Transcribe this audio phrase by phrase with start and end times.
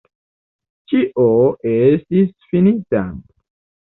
[0.93, 1.27] Ĉio
[1.73, 3.05] estis finita.